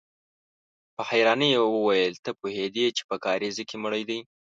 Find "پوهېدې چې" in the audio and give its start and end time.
2.39-3.03